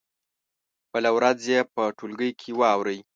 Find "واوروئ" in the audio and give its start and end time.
2.59-2.99